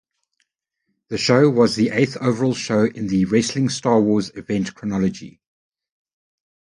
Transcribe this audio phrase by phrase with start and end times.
[1.09, 5.39] The show was the eighth overall show in the "Wrestling Star Wars" event chronology.